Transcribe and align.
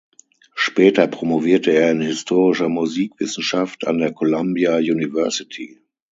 Später 0.55 1.05
promovierte 1.05 1.69
er 1.73 1.91
in 1.91 2.01
historischer 2.01 2.69
Musikwissenschaft 2.69 3.85
an 3.85 3.99
der 3.99 4.11
Columbia 4.11 4.77
University. 4.77 5.77